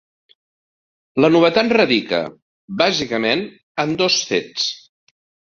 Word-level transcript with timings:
La 1.23 1.29
novetat 1.35 1.69
radica, 1.79 2.21
bàsicament, 2.83 3.45
en 3.85 3.95
dos 4.01 4.19
fets. 4.33 4.69